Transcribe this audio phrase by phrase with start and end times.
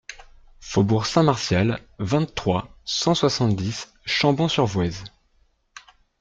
[0.61, 5.03] Faubourg Saint-Martial, vingt-trois, cent soixante-dix Chambon-sur-Voueize